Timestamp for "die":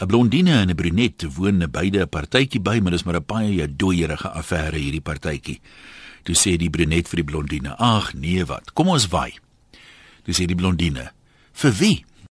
6.56-6.70, 7.16-7.24, 10.46-10.54